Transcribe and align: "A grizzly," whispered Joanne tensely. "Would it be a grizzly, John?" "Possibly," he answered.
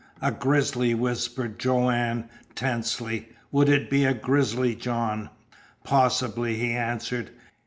"A 0.19 0.31
grizzly," 0.31 0.95
whispered 0.95 1.59
Joanne 1.59 2.27
tensely. 2.55 3.29
"Would 3.51 3.69
it 3.69 3.87
be 3.87 4.03
a 4.03 4.15
grizzly, 4.15 4.73
John?" 4.73 5.29
"Possibly," 5.83 6.55
he 6.55 6.71
answered. 6.71 7.29